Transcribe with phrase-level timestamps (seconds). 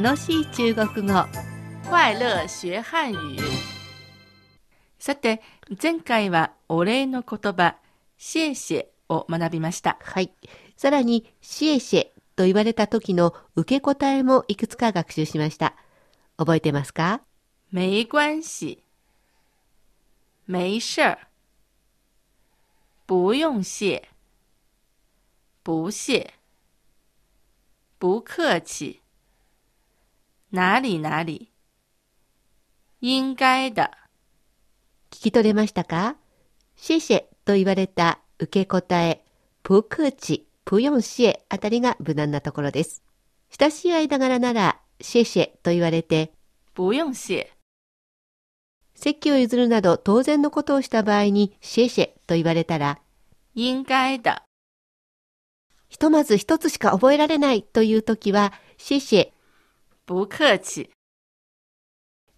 [0.00, 1.24] 楽しい中国語。
[1.88, 3.38] 快乐学汉语。
[4.98, 5.40] さて
[5.80, 7.76] 前回はお礼の言葉
[8.18, 9.96] シェシェを学びました。
[10.02, 10.32] はい。
[10.76, 15.76] さらにシエシェと言われた時の受け答えもいくつか学習しました。
[16.38, 17.20] 覚えてますか？
[17.70, 18.78] 没关系。
[20.48, 21.18] 没事儿。
[23.06, 24.08] 不用谢。
[25.62, 26.34] 不谢
[28.00, 29.03] 不客气
[30.54, 31.50] 哪里哪里
[33.00, 33.90] 应该的
[35.10, 36.14] 聞き取れましたか？
[36.76, 39.24] シェシェと言われた受け答え、
[39.64, 43.02] プクチ、プヨンシエあたりが無難なところです。
[43.58, 46.30] 親しい間柄なら、シェシェと言われて、
[46.72, 47.50] 不用谢
[48.94, 53.00] 席を譲るなど当然のことをした場合にシェシェと言われたら、
[53.56, 54.44] 应该的
[55.88, 59.33] ひとまず一つしか覚えられないという時は、シェシェ、
[60.06, 60.90] 不客气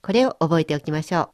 [0.01, 1.33] これを覚えておきましょ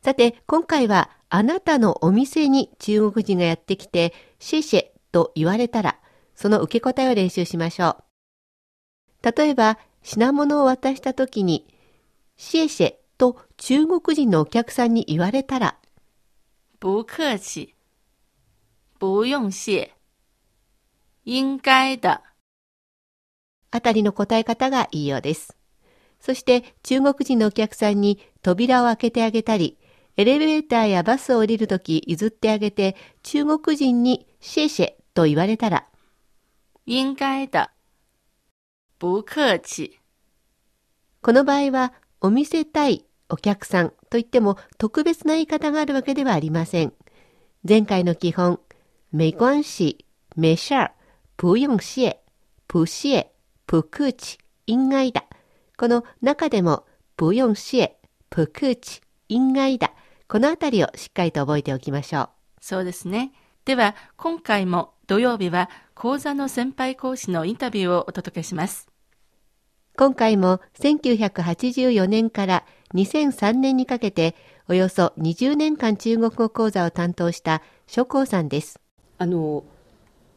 [0.00, 0.04] う。
[0.04, 6.00] さて、今回はあなたのお店に中国人がやってきて、シェシェと言われたら、
[6.34, 7.98] その受け答えを練習しましょ
[9.22, 9.32] う。
[9.36, 11.68] 例えば、品物を渡した時に、
[12.36, 15.76] シェシェと中国人のお客さんに言われたら、
[16.80, 17.76] 不客气
[18.98, 19.92] 不用谢
[21.22, 22.29] 应该的
[23.70, 25.56] あたりの答え方がいいようです。
[26.20, 29.78] そして中国人のお客さんに扉を開けてあげたり、
[30.16, 35.86] エレベーターやバスを降りるとき譲ってあげて中国人にシェシェと言われたら、
[36.86, 37.70] 应该的
[38.98, 39.98] 不客气
[41.22, 46.92] この場合はお店対お客さんといっても特別な言い方があるわけではありません。
[47.66, 48.58] 前回の基本、
[49.12, 50.04] 没关系、
[50.36, 50.94] 没事儿、
[51.36, 52.20] 不用谢、
[52.66, 53.30] 不谢、
[53.70, 55.26] 不客气、应该だ。
[55.76, 59.92] この中でも、不用谢、不客气、应该だ。
[60.26, 62.28] このあたりをしっかりと覚えておきましょう。
[62.60, 63.32] そうですね
[63.64, 68.88] では今回も土曜日は講座の先輩講師のインタビューをお届けします
[69.96, 72.64] 今回も1984年から
[72.94, 74.34] 2003年にかけて
[74.68, 78.80] およそ20年間中国語講座を担当した諸光さんです。
[79.18, 79.64] あの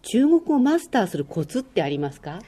[0.01, 2.39] 中国語をマスターするコツってありますか？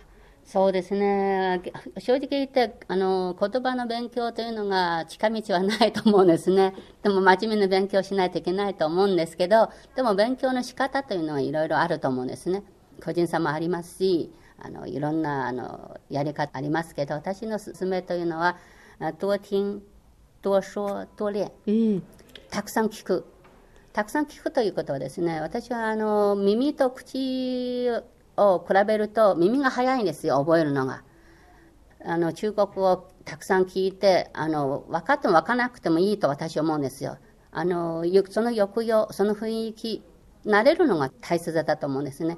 [0.45, 1.59] そうですね。
[1.97, 6.75] 正直言って、あの、言葉の勉強というのが近道はないと思うんですね。
[7.01, 12.63] でも真面目に勉強しないといけないと思うんですけど、でも勉強の仕方というのはいろいろあると思うんですね。
[13.03, 18.57] 個人差もありますし、あの、いろんな、あの、やり方ありますけど、私の勧めというのは、
[18.99, 19.81] あ多聽、
[20.43, 21.51] 多說、多練。
[21.65, 22.03] うん
[22.51, 23.25] たくさん聞く。
[23.93, 27.89] たくさん聞くということはですね、私はあの耳と口
[28.37, 31.03] を比べると耳が早いんですよ、覚えるのが。
[32.07, 37.17] あの中国語をたくさん聞いて、あの分かっても分からなくてもいいと私は思うんですよ。
[37.51, 40.03] あのよその抑揚、その雰囲気、
[40.45, 42.37] 慣れるのが大切だと思うんですね。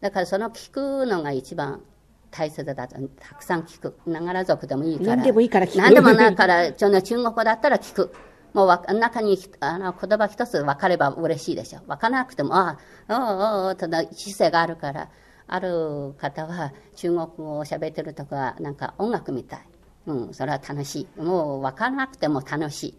[0.00, 1.82] だからその聞くのが一番
[2.30, 2.96] 大切だと。
[3.18, 3.98] たくさん聞く。
[4.06, 5.16] ながら族でもいいから。
[5.16, 8.12] 何でもいいから聞く何でもないから、中国語だったら聞く。
[8.52, 11.80] もう中にあの言葉一つ分かれば嬉しいでしょ。
[11.86, 15.10] 分からなくても、ああ、おうおうおう、ただ姿勢があるから、
[15.46, 19.66] ある方は中国語を喋ってるとか、なんか音楽みたい。
[20.06, 21.20] うん、それは楽しい。
[21.20, 22.94] もう分からなくても楽し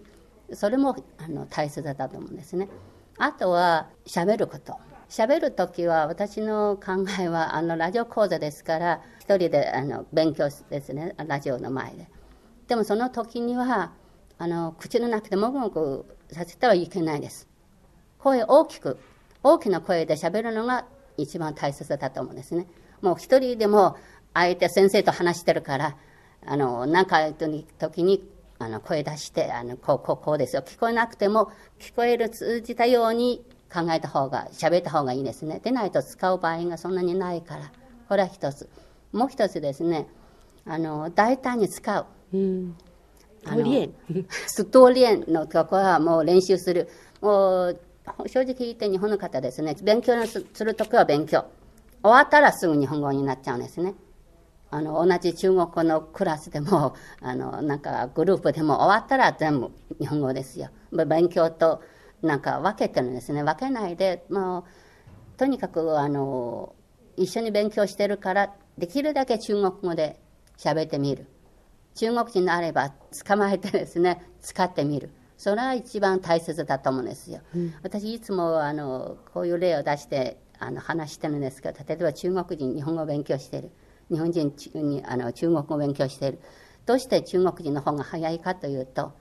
[0.50, 0.56] い。
[0.56, 2.70] それもあの大切だと思うんですね。
[3.18, 4.78] あとは喋ること。
[5.10, 12.08] 喋るときは私の考えはあのラジオ講座ですから一人であの勉強ですねラジオの前で
[12.68, 13.92] でもその時には
[14.44, 17.48] あの口の中でもぐもぐさせてはいけないです。
[18.20, 19.00] 声大きく
[19.42, 22.68] 大きな声で喋るのが一番大切だと思うんですね。
[23.02, 23.96] もう一人でも
[24.34, 25.96] 相手先生と話してるから
[26.46, 30.62] あの何か言う時にあの声出してあのこうこうこうですよ。
[30.62, 31.50] 聞こえなくても
[31.80, 35.62] 聞こえる通じたように考えた方が喋った方がいいですね。
[35.64, 37.72] でないと使う場合がそんなにないから
[38.10, 38.70] これは一つ。
[39.14, 40.06] もう一つですね。
[40.66, 42.06] あの大胆に使う。
[42.34, 42.76] うん。
[43.46, 43.88] あの
[44.48, 46.90] ストーリエンのところはもう練習する。
[47.22, 47.80] もう
[48.28, 49.76] 正直言って日本の方ですね。
[49.82, 51.46] 勉強すするときは勉強。
[52.02, 53.96] 終わったらすぐ日本語になっちゃうんですね。
[54.72, 60.70] あの同じ中国語のクラスでもあのなんかグループでも終わったら全部日本語ですよ。
[60.92, 61.82] 勉強と
[62.22, 63.44] なんか分けてるんですね。
[63.44, 64.64] 分けないでもう
[65.38, 66.74] とにかくあの
[67.18, 70.20] 一緒に勉強してるからできるだけ中国語で
[70.58, 71.28] 喋ってみる。
[71.96, 72.92] 中国人であれば
[73.26, 77.42] 捕まえてですね使ってみるそれは一番大切だと思うんですよ、
[77.82, 83.72] 私いつもあのこういう例を出してあの話してるんですけど例えば中国人日本語を勉強してる
[84.10, 86.40] 日本人にあの中国語を勉強している。
[86.86, 89.14] どうして中国人の方が早いかというと、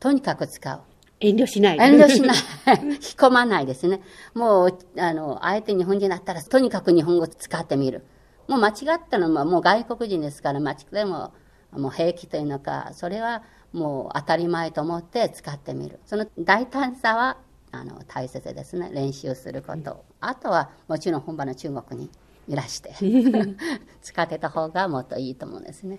[0.00, 0.80] とにかく使う。
[1.20, 1.78] 遠慮しない。
[1.78, 2.36] 遠慮しない。
[2.82, 4.00] 引き込まないですね。
[4.34, 8.04] もう、あの、あえて日本人だったら、とにかく日本語使ってみる。
[8.48, 11.32] もう間違ったのはもう外国人ですから、間違っても、
[11.78, 13.42] もう平気というのか、それは
[13.72, 16.00] もう当たり前と思って使ってみる。
[16.06, 17.38] その大胆さは、
[17.72, 18.90] あの、大切ですね。
[18.92, 20.04] 練習すること。
[20.20, 22.10] あとは、もちろん本場の中国に
[22.48, 22.92] いらして、
[24.02, 25.98] 使ってた方がもっといいと思うんですね。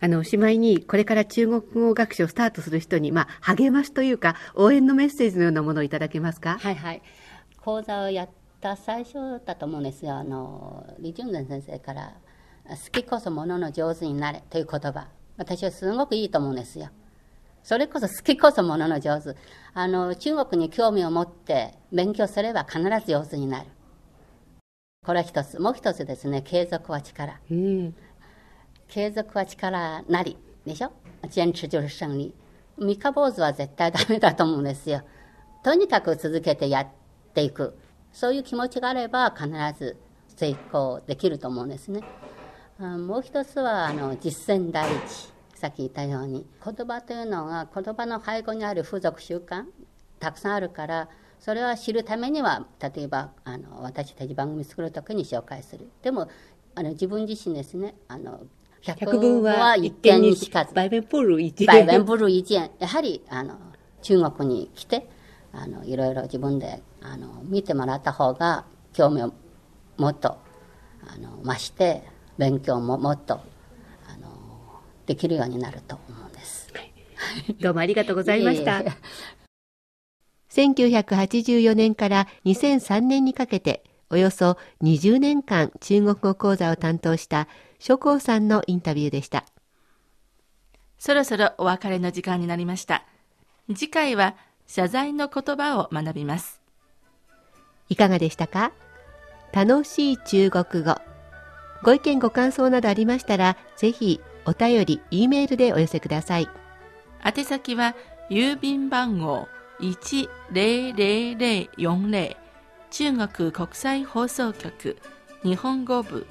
[0.00, 6.58] あの、おしまいに、これから中国語学習をスタートする人に、まあ、励ますというか、応援のメッセージのようなものをいただけますか？
[6.58, 7.02] はいはい。
[7.60, 8.28] 講座をやっ
[8.60, 10.16] た最初だと思うんですよ。
[10.16, 12.14] あの、李淳禅先生から、
[12.68, 15.08] 好きこそものの上手になれという言葉。
[15.36, 16.88] 私はすごくいいと思うんですよ。
[17.62, 19.36] それこそ好きこそものの上手。
[19.74, 23.66] あの、中国に興味を持って勉強すれば必ず上手になる。
[25.04, 25.58] これは一つ。
[25.58, 27.38] もう一つですね、継続は力。
[27.50, 27.94] うん。
[28.88, 30.38] 継続は力なり。
[30.64, 30.92] でしょ？
[31.22, 32.34] 堅持就是勝利。
[32.78, 35.02] 三日坊主は絶対ダメだと思うんですよ。
[35.62, 36.88] とにかく続けてやっ
[37.34, 37.76] ていく。
[38.12, 39.96] そういう気持ちがあれば必ず
[40.36, 42.02] 成功できると思うんですね。
[42.78, 45.34] あもう一つはあの実践第一。
[45.54, 49.64] さっき言ったように言葉というのが言葉の背後にある風俗習慣
[50.20, 51.08] たくさんあるから
[51.40, 55.88] それは知るためには例えばあの私たち番組作る時に紹介する。
[56.02, 56.28] でも
[56.74, 58.40] あの自分自身ですねあの
[58.82, 60.74] 百百聞聞はは一一見にしかず。
[60.74, 63.56] 百遍不一見やはりあの
[64.02, 65.08] 中国に来て
[65.52, 69.32] あのいろいろ自分であの見てもらった方が興味を
[69.96, 70.36] もっと
[71.06, 72.02] あの増して
[72.38, 76.72] 勉強ももっとあのできるようになると思うんです。
[77.60, 78.92] どうもありがとうございましたいえいえ。
[80.50, 87.48] 1984年から2003年にかけておよそ20年間中国語講座を担当した
[87.78, 89.44] 諸光さんのインタビューでした。
[90.98, 93.04] そろそろお別れの時間になりました。
[93.68, 94.36] 次回は
[94.66, 96.60] 謝罪の言葉を学びます。
[97.88, 98.72] いかがでしたか？
[99.52, 101.13] 楽しい中国語。
[101.84, 106.48] ご意見ご感想などありましたら、ぜひお便り、E メールでお寄せください。
[107.22, 107.94] 宛先は
[108.30, 109.48] 郵便番号
[109.80, 112.36] 10040
[112.90, 114.96] 中国国際放送局
[115.42, 116.26] 日本語部。